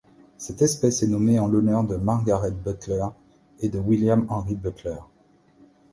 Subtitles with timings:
[0.39, 3.05] Cette espèce est nommée en l'honneur de Margaret Butler
[3.59, 4.97] et de William Henry Butler.